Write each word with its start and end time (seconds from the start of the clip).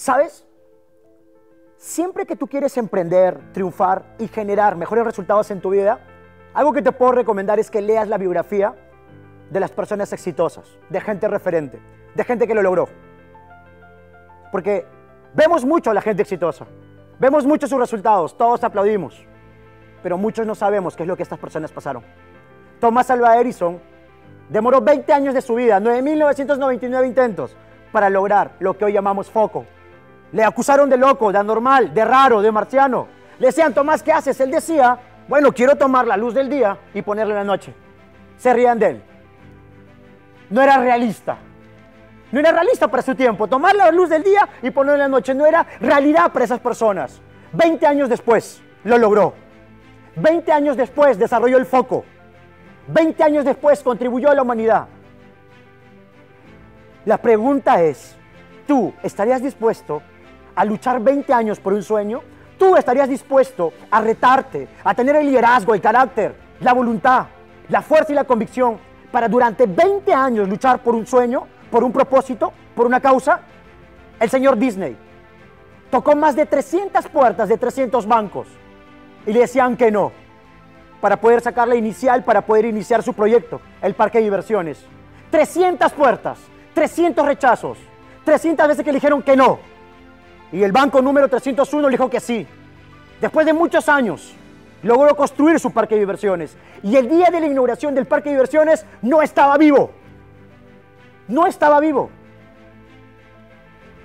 ¿Sabes? 0.00 0.46
Siempre 1.76 2.24
que 2.24 2.34
tú 2.34 2.46
quieres 2.46 2.78
emprender, 2.78 3.52
triunfar 3.52 4.16
y 4.18 4.28
generar 4.28 4.74
mejores 4.74 5.04
resultados 5.04 5.50
en 5.50 5.60
tu 5.60 5.68
vida, 5.68 6.00
algo 6.54 6.72
que 6.72 6.80
te 6.80 6.90
puedo 6.90 7.12
recomendar 7.12 7.58
es 7.58 7.70
que 7.70 7.82
leas 7.82 8.08
la 8.08 8.16
biografía 8.16 8.74
de 9.50 9.60
las 9.60 9.70
personas 9.70 10.10
exitosas, 10.14 10.78
de 10.88 11.02
gente 11.02 11.28
referente, 11.28 11.82
de 12.14 12.24
gente 12.24 12.46
que 12.46 12.54
lo 12.54 12.62
logró. 12.62 12.88
Porque 14.50 14.86
vemos 15.34 15.66
mucho 15.66 15.90
a 15.90 15.94
la 15.94 16.00
gente 16.00 16.22
exitosa, 16.22 16.64
vemos 17.18 17.44
mucho 17.44 17.66
sus 17.66 17.78
resultados, 17.78 18.38
todos 18.38 18.64
aplaudimos, 18.64 19.22
pero 20.02 20.16
muchos 20.16 20.46
no 20.46 20.54
sabemos 20.54 20.96
qué 20.96 21.02
es 21.02 21.08
lo 21.08 21.16
que 21.18 21.24
estas 21.24 21.38
personas 21.38 21.72
pasaron. 21.72 22.02
Thomas 22.80 23.10
Alva 23.10 23.38
Edison 23.38 23.78
demoró 24.48 24.80
20 24.80 25.12
años 25.12 25.34
de 25.34 25.42
su 25.42 25.56
vida, 25.56 25.78
9.999 25.78 27.06
intentos, 27.06 27.54
para 27.92 28.08
lograr 28.08 28.52
lo 28.60 28.78
que 28.78 28.86
hoy 28.86 28.94
llamamos 28.94 29.30
foco. 29.30 29.66
Le 30.32 30.44
acusaron 30.44 30.88
de 30.88 30.96
loco, 30.96 31.32
de 31.32 31.38
anormal, 31.38 31.92
de 31.92 32.04
raro, 32.04 32.40
de 32.40 32.52
marciano. 32.52 33.08
Le 33.38 33.48
decían, 33.48 33.74
Tomás, 33.74 34.02
¿qué 34.02 34.12
haces? 34.12 34.38
Él 34.40 34.50
decía, 34.50 34.98
bueno, 35.28 35.52
quiero 35.52 35.76
tomar 35.76 36.06
la 36.06 36.16
luz 36.16 36.34
del 36.34 36.48
día 36.48 36.76
y 36.94 37.02
ponerla 37.02 37.32
en 37.34 37.38
la 37.38 37.44
noche. 37.44 37.74
Se 38.36 38.52
rían 38.52 38.78
de 38.78 38.86
él. 38.86 39.02
No 40.50 40.62
era 40.62 40.78
realista. 40.78 41.38
No 42.32 42.40
era 42.40 42.52
realista 42.52 42.88
para 42.88 43.02
su 43.02 43.14
tiempo. 43.14 43.48
Tomar 43.48 43.74
la 43.74 43.90
luz 43.90 44.08
del 44.08 44.22
día 44.22 44.48
y 44.62 44.70
ponerla 44.70 45.04
en 45.04 45.10
la 45.10 45.16
noche 45.16 45.34
no 45.34 45.46
era 45.46 45.66
realidad 45.80 46.32
para 46.32 46.44
esas 46.44 46.60
personas. 46.60 47.20
20 47.52 47.86
años 47.86 48.08
después 48.08 48.62
lo 48.84 48.98
logró. 48.98 49.34
20 50.16 50.52
años 50.52 50.76
después 50.76 51.18
desarrolló 51.18 51.58
el 51.58 51.66
foco. 51.66 52.04
20 52.88 53.22
años 53.22 53.44
después 53.44 53.82
contribuyó 53.82 54.30
a 54.30 54.34
la 54.34 54.42
humanidad. 54.42 54.86
La 57.04 57.18
pregunta 57.18 57.82
es, 57.82 58.16
¿tú 58.66 58.92
estarías 59.02 59.42
dispuesto 59.42 60.02
a 60.60 60.64
luchar 60.66 61.00
20 61.00 61.32
años 61.32 61.58
por 61.58 61.72
un 61.72 61.82
sueño? 61.82 62.20
¿Tú 62.58 62.76
estarías 62.76 63.08
dispuesto 63.08 63.72
a 63.90 64.02
retarte, 64.02 64.68
a 64.84 64.92
tener 64.92 65.16
el 65.16 65.26
liderazgo, 65.26 65.72
el 65.72 65.80
carácter, 65.80 66.34
la 66.60 66.74
voluntad, 66.74 67.28
la 67.70 67.80
fuerza 67.80 68.12
y 68.12 68.14
la 68.14 68.24
convicción 68.24 68.78
para 69.10 69.26
durante 69.26 69.64
20 69.64 70.12
años 70.12 70.46
luchar 70.50 70.82
por 70.82 70.94
un 70.94 71.06
sueño, 71.06 71.46
por 71.70 71.82
un 71.82 71.90
propósito, 71.90 72.52
por 72.74 72.84
una 72.84 73.00
causa? 73.00 73.40
El 74.20 74.28
señor 74.28 74.58
Disney 74.58 74.98
tocó 75.90 76.14
más 76.14 76.36
de 76.36 76.44
300 76.44 77.08
puertas 77.08 77.48
de 77.48 77.56
300 77.56 78.06
bancos 78.06 78.46
y 79.24 79.32
le 79.32 79.40
decían 79.40 79.78
que 79.78 79.90
no 79.90 80.12
para 81.00 81.18
poder 81.18 81.40
sacar 81.40 81.68
la 81.68 81.74
inicial, 81.74 82.22
para 82.22 82.42
poder 82.42 82.66
iniciar 82.66 83.02
su 83.02 83.14
proyecto, 83.14 83.62
el 83.80 83.94
parque 83.94 84.18
de 84.18 84.24
diversiones. 84.24 84.84
300 85.30 85.90
puertas, 85.92 86.38
300 86.74 87.24
rechazos, 87.24 87.78
300 88.26 88.68
veces 88.68 88.84
que 88.84 88.92
le 88.92 88.96
dijeron 88.98 89.22
que 89.22 89.34
no. 89.34 89.69
Y 90.52 90.62
el 90.62 90.72
banco 90.72 91.00
número 91.00 91.28
301 91.28 91.88
le 91.88 91.92
dijo 91.92 92.10
que 92.10 92.20
sí. 92.20 92.46
Después 93.20 93.46
de 93.46 93.52
muchos 93.52 93.88
años, 93.88 94.34
logró 94.82 95.14
construir 95.14 95.60
su 95.60 95.70
parque 95.70 95.94
de 95.94 96.00
diversiones. 96.00 96.56
Y 96.82 96.96
el 96.96 97.08
día 97.08 97.30
de 97.30 97.40
la 97.40 97.46
inauguración 97.46 97.94
del 97.94 98.06
parque 98.06 98.30
de 98.30 98.36
diversiones 98.36 98.86
no 99.02 99.22
estaba 99.22 99.56
vivo. 99.58 99.90
No 101.28 101.46
estaba 101.46 101.78
vivo. 101.80 102.10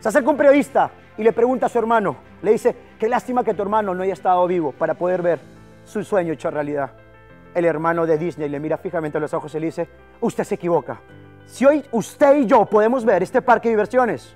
Se 0.00 0.08
acerca 0.08 0.30
un 0.30 0.36
periodista 0.36 0.90
y 1.18 1.22
le 1.22 1.32
pregunta 1.32 1.66
a 1.66 1.68
su 1.68 1.78
hermano, 1.78 2.16
le 2.40 2.52
dice, 2.52 2.74
qué 2.98 3.08
lástima 3.08 3.44
que 3.44 3.52
tu 3.52 3.62
hermano 3.62 3.94
no 3.94 4.02
haya 4.02 4.14
estado 4.14 4.46
vivo 4.46 4.72
para 4.72 4.94
poder 4.94 5.20
ver 5.20 5.40
su 5.84 6.02
sueño 6.04 6.32
hecho 6.32 6.50
realidad. 6.50 6.92
El 7.54 7.66
hermano 7.66 8.06
de 8.06 8.16
Disney 8.16 8.48
le 8.48 8.60
mira 8.60 8.78
fijamente 8.78 9.18
a 9.18 9.20
los 9.20 9.34
ojos 9.34 9.54
y 9.54 9.60
le 9.60 9.66
dice, 9.66 9.88
usted 10.20 10.44
se 10.44 10.54
equivoca. 10.54 11.00
Si 11.44 11.66
hoy 11.66 11.84
usted 11.90 12.36
y 12.36 12.46
yo 12.46 12.64
podemos 12.64 13.04
ver 13.04 13.22
este 13.22 13.42
parque 13.42 13.68
de 13.68 13.74
diversiones, 13.74 14.34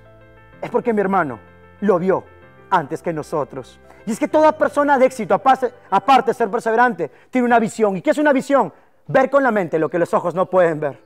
es 0.61 0.69
porque 0.69 0.93
mi 0.93 1.01
hermano 1.01 1.39
lo 1.81 1.99
vio 1.99 2.23
antes 2.69 3.01
que 3.01 3.13
nosotros. 3.13 3.79
Y 4.05 4.11
es 4.11 4.19
que 4.19 4.27
toda 4.27 4.51
persona 4.51 4.97
de 4.97 5.05
éxito, 5.05 5.33
aparte 5.33 6.31
de 6.31 6.33
ser 6.33 6.49
perseverante, 6.49 7.09
tiene 7.29 7.45
una 7.45 7.59
visión. 7.59 7.97
¿Y 7.97 8.01
qué 8.01 8.11
es 8.11 8.17
una 8.17 8.33
visión? 8.33 8.71
Ver 9.07 9.29
con 9.29 9.43
la 9.43 9.51
mente 9.51 9.79
lo 9.79 9.89
que 9.89 9.99
los 9.99 10.13
ojos 10.13 10.35
no 10.35 10.47
pueden 10.47 10.79
ver. 10.79 11.03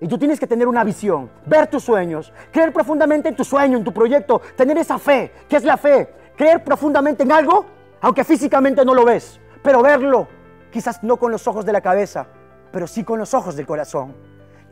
Y 0.00 0.08
tú 0.08 0.18
tienes 0.18 0.38
que 0.38 0.46
tener 0.46 0.68
una 0.68 0.84
visión, 0.84 1.30
ver 1.46 1.68
tus 1.68 1.84
sueños, 1.84 2.32
creer 2.52 2.72
profundamente 2.72 3.28
en 3.30 3.36
tu 3.36 3.44
sueño, 3.44 3.78
en 3.78 3.84
tu 3.84 3.92
proyecto, 3.92 4.42
tener 4.54 4.76
esa 4.76 4.98
fe. 4.98 5.32
¿Qué 5.48 5.56
es 5.56 5.64
la 5.64 5.76
fe? 5.76 6.10
Creer 6.36 6.62
profundamente 6.62 7.22
en 7.22 7.32
algo, 7.32 7.64
aunque 8.02 8.24
físicamente 8.24 8.84
no 8.84 8.92
lo 8.92 9.06
ves, 9.06 9.40
pero 9.62 9.82
verlo, 9.82 10.28
quizás 10.70 11.02
no 11.02 11.16
con 11.16 11.32
los 11.32 11.46
ojos 11.46 11.64
de 11.64 11.72
la 11.72 11.80
cabeza, 11.80 12.26
pero 12.72 12.86
sí 12.86 13.04
con 13.04 13.18
los 13.18 13.32
ojos 13.32 13.56
del 13.56 13.66
corazón. 13.66 14.14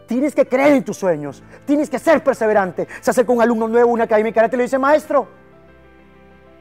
Tienes 0.07 0.35
que 0.35 0.47
creer 0.47 0.75
en 0.75 0.85
tus 0.85 0.99
sueños, 0.99 1.43
tienes 1.65 1.89
que 1.89 1.99
ser 1.99 2.23
perseverante. 2.23 2.87
Se 3.01 3.11
acerca 3.11 3.33
un 3.33 3.41
alumno 3.41 3.69
nuevo, 3.69 3.91
una 3.91 4.05
academia 4.05 4.33
y 4.53 4.57
le 4.57 4.63
dice, 4.65 4.79
maestro, 4.79 5.27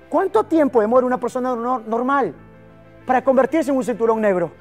¿cuánto 0.10 0.46
tiempo 0.46 0.80
demora 0.80 1.06
una 1.06 1.20
persona 1.20 1.56
normal 1.56 2.34
para 3.06 3.24
convertirse 3.24 3.72
en 3.72 3.78
un 3.78 3.84
cinturón 3.84 4.22
negro? 4.22 4.52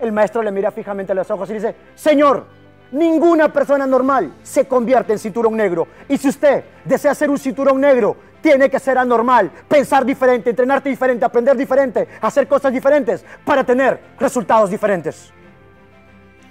El 0.00 0.12
maestro 0.12 0.42
le 0.42 0.50
mira 0.50 0.70
fijamente 0.72 1.12
a 1.12 1.14
los 1.14 1.30
ojos 1.30 1.48
y 1.50 1.54
dice, 1.54 1.76
Señor, 1.94 2.46
ninguna 2.90 3.52
persona 3.52 3.86
normal 3.86 4.32
se 4.42 4.66
convierte 4.66 5.12
en 5.12 5.18
cinturón 5.18 5.56
negro. 5.56 5.86
Y 6.08 6.16
si 6.16 6.28
usted 6.28 6.64
desea 6.84 7.14
ser 7.14 7.30
un 7.30 7.38
cinturón 7.38 7.80
negro, 7.80 8.16
tiene 8.40 8.70
que 8.70 8.80
ser 8.80 8.98
anormal, 8.98 9.50
pensar 9.68 10.04
diferente, 10.04 10.50
entrenarte 10.50 10.88
diferente, 10.88 11.24
aprender 11.24 11.56
diferente, 11.56 12.08
hacer 12.20 12.48
cosas 12.48 12.72
diferentes 12.72 13.24
para 13.44 13.62
tener 13.62 14.00
resultados 14.18 14.70
diferentes. 14.70 15.32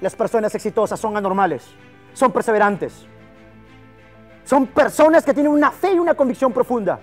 Las 0.02 0.16
personas 0.16 0.54
exitosas 0.56 1.00
son 1.00 1.18
anormales, 1.18 1.68
son 2.14 2.32
perseverantes. 2.32 3.06
Son 4.46 4.66
personas 4.66 5.24
que 5.24 5.34
tienen 5.34 5.52
una 5.52 5.72
fe 5.72 5.94
y 5.94 6.00
una 6.00 6.16
convicción 6.16 6.52
profunda. 6.52 7.00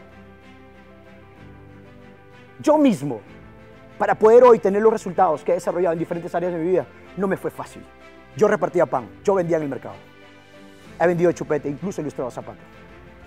Yo 2.58 2.78
mismo, 2.78 3.20
para 3.98 4.14
poder 4.14 4.42
hoy 4.42 4.58
tener 4.58 4.82
los 4.82 4.92
resultados 4.92 5.44
que 5.44 5.52
he 5.52 5.54
desarrollado 5.54 5.92
en 5.92 5.98
diferentes 5.98 6.34
áreas 6.34 6.52
de 6.52 6.58
mi 6.58 6.70
vida, 6.70 6.86
no 7.16 7.28
me 7.28 7.36
fue 7.36 7.50
fácil. 7.50 7.84
Yo 8.36 8.48
repartía 8.48 8.86
pan, 8.86 9.08
yo 9.22 9.34
vendía 9.34 9.58
en 9.58 9.64
el 9.64 9.68
mercado. 9.68 9.94
He 10.98 11.06
vendido 11.06 11.30
chupete, 11.32 11.68
incluso 11.68 12.00
ilustrado 12.00 12.30
zapatos. 12.30 12.64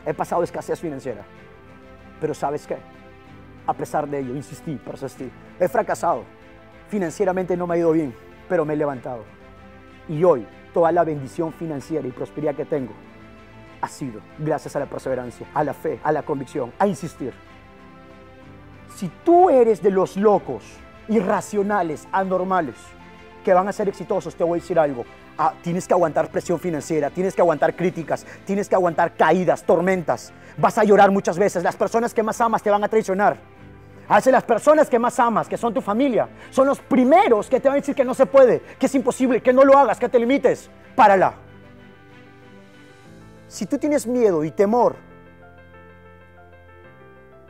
He 0.06 0.14
pasado 0.14 0.44
escasez 0.44 0.80
financiera. 0.80 1.24
Pero 2.20 2.34
¿sabes 2.34 2.66
qué? 2.68 2.78
A 3.68 3.74
pesar 3.74 4.08
de 4.08 4.20
ello, 4.20 4.36
insistí, 4.36 4.76
persistí. 4.76 5.32
He 5.60 5.68
fracasado. 5.68 6.24
Financieramente 6.90 7.56
no 7.56 7.68
me 7.68 7.76
ha 7.76 7.78
ido 7.78 7.92
bien, 7.92 8.14
pero 8.50 8.66
me 8.66 8.74
he 8.74 8.78
levantado. 8.78 9.24
Y 10.10 10.24
hoy, 10.24 10.46
toda 10.74 10.92
la 10.92 11.04
bendición 11.04 11.54
financiera 11.54 12.08
y 12.08 12.12
prosperidad 12.12 12.56
que 12.56 12.66
tengo 12.66 12.94
ha 13.82 13.88
sido 13.88 14.20
gracias 14.38 14.76
a 14.76 14.80
la 14.80 14.88
perseverancia, 14.88 15.48
a 15.54 15.64
la 15.64 15.74
fe, 15.74 16.00
a 16.04 16.12
la 16.12 16.24
convicción, 16.24 16.74
a 16.80 16.88
insistir. 16.88 17.32
Si 18.96 19.10
tú 19.24 19.50
eres 19.50 19.82
de 19.82 19.92
los 19.92 20.18
locos, 20.18 20.64
irracionales, 21.08 22.08
anormales, 22.12 22.76
que 23.44 23.54
van 23.54 23.68
a 23.68 23.72
ser 23.72 23.88
exitosos, 23.88 24.36
te 24.36 24.44
voy 24.44 24.60
a 24.60 24.62
decir 24.62 24.78
algo. 24.78 25.06
Ah, 25.38 25.54
tienes 25.62 25.88
que 25.88 25.94
aguantar 25.94 26.30
presión 26.30 26.60
financiera, 26.60 27.10
tienes 27.10 27.34
que 27.34 27.42
aguantar 27.42 27.76
críticas, 27.76 28.26
tienes 28.46 28.68
que 28.68 28.76
aguantar 28.76 29.16
caídas, 29.16 29.64
tormentas. 29.64 30.34
Vas 30.58 30.78
a 30.78 30.84
llorar 30.84 31.12
muchas 31.12 31.38
veces. 31.40 31.64
Las 31.64 31.78
personas 31.78 32.14
que 32.14 32.24
más 32.24 32.42
amas 32.42 32.62
te 32.62 32.70
van 32.70 32.84
a 32.84 32.90
traicionar. 32.90 33.38
A 34.10 34.16
veces 34.16 34.34
las 34.34 34.44
personas 34.44 34.90
que 34.90 34.98
más 34.98 35.20
amas, 35.20 35.48
que 35.48 35.56
son 35.56 35.72
tu 35.72 35.82
familia, 35.82 36.28
son 36.50 36.68
los 36.68 36.80
primeros 36.80 37.48
que 37.48 37.60
te 37.60 37.70
van 37.70 37.78
a 37.78 37.80
decir 37.80 37.94
que 37.94 38.04
no 38.04 38.16
se 38.16 38.26
puede, 38.26 38.60
que 38.80 38.88
es 38.88 38.96
imposible, 38.96 39.42
que 39.42 39.54
no 39.54 39.64
lo 39.64 39.78
hagas, 39.78 40.00
que 40.00 40.10
te 40.10 40.18
limites. 40.18 40.70
Párala. 40.96 41.36
Si 43.48 43.68
tú 43.68 43.78
tienes 43.78 44.08
miedo 44.08 44.44
y 44.44 44.50
temor, 44.50 44.96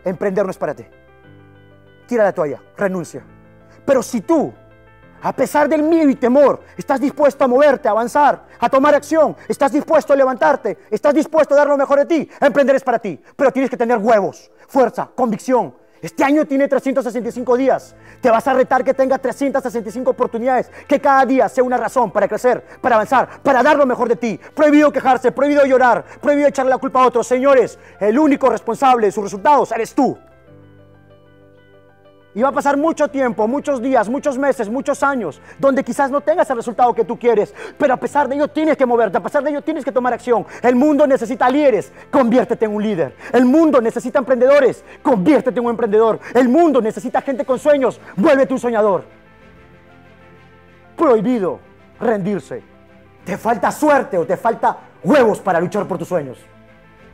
emprender 0.03 0.43
no 0.43 0.51
es 0.51 0.57
para 0.57 0.75
ti. 0.75 0.85
Tira 2.07 2.25
la 2.25 2.33
toalla, 2.33 2.61
renuncia. 2.75 3.23
Pero 3.85 4.03
si 4.03 4.19
tú 4.19 4.53
a 5.21 5.33
pesar 5.33 5.67
del 5.67 5.83
miedo 5.83 6.09
y 6.09 6.15
temor, 6.15 6.61
estás 6.77 6.99
dispuesto 6.99 7.43
a 7.43 7.47
moverte, 7.47 7.87
a 7.87 7.91
avanzar, 7.91 8.45
a 8.59 8.69
tomar 8.69 8.95
acción, 8.95 9.35
estás 9.47 9.71
dispuesto 9.71 10.13
a 10.13 10.15
levantarte, 10.15 10.77
estás 10.89 11.13
dispuesto 11.13 11.53
a 11.53 11.57
dar 11.57 11.67
lo 11.67 11.77
mejor 11.77 11.99
de 11.99 12.05
ti. 12.05 12.29
Emprender 12.39 12.75
es 12.75 12.83
para 12.83 12.99
ti, 12.99 13.21
pero 13.35 13.51
tienes 13.51 13.69
que 13.69 13.77
tener 13.77 13.97
huevos, 13.97 14.49
fuerza, 14.67 15.09
convicción. 15.15 15.73
Este 16.01 16.23
año 16.23 16.45
tiene 16.45 16.67
365 16.67 17.57
días. 17.57 17.95
Te 18.21 18.29
vas 18.29 18.47
a 18.47 18.53
retar 18.53 18.83
que 18.83 18.93
tenga 18.93 19.17
365 19.17 20.11
oportunidades, 20.11 20.71
que 20.87 20.99
cada 20.99 21.25
día 21.25 21.49
sea 21.49 21.63
una 21.63 21.77
razón 21.77 22.11
para 22.11 22.27
crecer, 22.27 22.63
para 22.81 22.95
avanzar, 22.95 23.41
para 23.43 23.61
dar 23.63 23.77
lo 23.77 23.85
mejor 23.85 24.07
de 24.07 24.15
ti. 24.15 24.39
Prohibido 24.53 24.91
quejarse, 24.91 25.31
prohibido 25.31 25.65
llorar, 25.65 26.05
prohibido 26.21 26.47
echarle 26.47 26.69
la 26.69 26.77
culpa 26.77 27.03
a 27.03 27.07
otros. 27.07 27.27
Señores, 27.27 27.77
el 27.99 28.17
único 28.17 28.49
responsable 28.49 29.07
de 29.07 29.11
sus 29.11 29.23
resultados 29.23 29.71
eres 29.71 29.93
tú. 29.93 30.17
Y 32.35 32.41
va 32.41 32.49
a 32.49 32.51
pasar 32.51 32.77
mucho 32.77 33.07
tiempo, 33.07 33.47
muchos 33.47 33.81
días, 33.81 34.07
muchos 34.07 34.37
meses, 34.37 34.69
muchos 34.69 35.01
años, 35.01 35.41
donde 35.57 35.83
quizás 35.83 36.11
no 36.11 36.21
tengas 36.21 36.47
el 36.51 36.57
resultado 36.57 36.93
que 36.93 37.03
tú 37.03 37.17
quieres, 37.17 37.55
pero 37.77 37.95
a 37.95 37.97
pesar 37.97 38.29
de 38.29 38.35
ello 38.35 38.47
tienes 38.47 38.77
que 38.77 38.85
moverte, 38.85 39.17
a 39.17 39.23
pesar 39.23 39.43
de 39.43 39.49
ello 39.49 39.63
tienes 39.63 39.83
que 39.83 39.91
tomar 39.91 40.13
acción. 40.13 40.45
El 40.61 40.75
mundo 40.75 41.07
necesita 41.07 41.49
líderes, 41.49 41.91
conviértete 42.11 42.65
en 42.65 42.75
un 42.75 42.83
líder. 42.83 43.15
El 43.33 43.45
mundo 43.45 43.81
necesita 43.81 44.19
emprendedores, 44.19 44.83
conviértete 45.01 45.59
en 45.59 45.65
un 45.65 45.71
emprendedor. 45.71 46.19
El 46.35 46.49
mundo 46.49 46.81
necesita 46.81 47.21
gente 47.21 47.45
con 47.45 47.57
sueños, 47.57 47.99
vuélvete 48.15 48.53
un 48.53 48.59
soñador. 48.59 49.05
Prohibido 50.95 51.59
rendirse. 51.99 52.61
Te 53.25 53.37
falta 53.37 53.71
suerte 53.71 54.17
o 54.19 54.25
te 54.25 54.37
falta 54.37 54.77
huevos 55.03 55.39
para 55.39 55.59
luchar 55.59 55.87
por 55.87 55.97
tus 55.97 56.07
sueños. 56.07 56.37